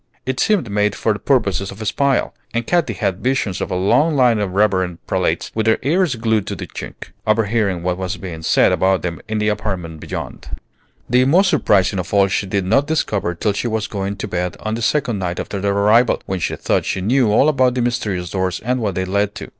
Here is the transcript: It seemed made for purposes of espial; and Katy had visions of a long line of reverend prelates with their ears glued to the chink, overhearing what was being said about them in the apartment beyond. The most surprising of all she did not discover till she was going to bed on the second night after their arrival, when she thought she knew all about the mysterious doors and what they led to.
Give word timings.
It 0.25 0.39
seemed 0.39 0.71
made 0.71 0.95
for 0.95 1.13
purposes 1.19 1.69
of 1.69 1.79
espial; 1.79 2.33
and 2.55 2.65
Katy 2.65 2.93
had 2.93 3.19
visions 3.21 3.61
of 3.61 3.69
a 3.69 3.75
long 3.75 4.15
line 4.15 4.39
of 4.39 4.53
reverend 4.55 4.97
prelates 5.05 5.51
with 5.53 5.67
their 5.67 5.77
ears 5.83 6.15
glued 6.15 6.47
to 6.47 6.55
the 6.55 6.65
chink, 6.65 7.11
overhearing 7.27 7.83
what 7.83 7.99
was 7.99 8.17
being 8.17 8.41
said 8.41 8.71
about 8.71 9.03
them 9.03 9.21
in 9.27 9.37
the 9.37 9.49
apartment 9.49 9.99
beyond. 9.99 10.59
The 11.07 11.25
most 11.25 11.51
surprising 11.51 11.99
of 11.99 12.15
all 12.15 12.27
she 12.29 12.47
did 12.47 12.65
not 12.65 12.87
discover 12.87 13.35
till 13.35 13.53
she 13.53 13.67
was 13.67 13.85
going 13.85 14.15
to 14.15 14.27
bed 14.27 14.57
on 14.59 14.73
the 14.73 14.81
second 14.81 15.19
night 15.19 15.39
after 15.39 15.61
their 15.61 15.73
arrival, 15.77 16.19
when 16.25 16.39
she 16.39 16.55
thought 16.55 16.83
she 16.83 17.01
knew 17.01 17.31
all 17.31 17.47
about 17.47 17.75
the 17.75 17.81
mysterious 17.83 18.31
doors 18.31 18.59
and 18.61 18.79
what 18.79 18.95
they 18.95 19.05
led 19.05 19.35
to. 19.35 19.49